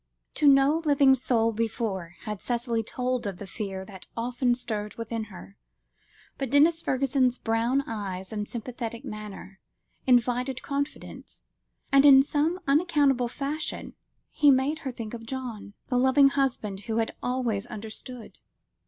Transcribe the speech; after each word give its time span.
To 0.33 0.47
no 0.47 0.79
living 0.83 1.13
soul 1.13 1.51
before, 1.51 2.15
had 2.21 2.41
Cicely 2.41 2.81
told 2.81 3.27
of 3.27 3.37
the 3.37 3.45
fear 3.45 3.85
that 3.85 4.07
often 4.17 4.55
stirred 4.55 4.95
within 4.95 5.25
her, 5.25 5.57
but 6.39 6.49
Denis 6.49 6.81
Fergusson's 6.81 7.37
brown 7.37 7.83
eyes 7.85 8.33
and 8.33 8.47
sympathetic 8.47 9.05
manner, 9.05 9.59
invited 10.07 10.63
confidence, 10.63 11.43
and 11.91 12.03
in 12.03 12.23
some 12.23 12.59
unaccountable 12.65 13.27
fashion 13.27 13.93
he 14.31 14.49
made 14.49 14.79
her 14.79 14.91
think 14.91 15.13
of 15.13 15.27
John, 15.27 15.75
the 15.89 15.99
loving 15.99 16.29
husband 16.29 16.79
who 16.89 16.97
had 16.97 17.15
always 17.21 17.67
understood. 17.67 18.39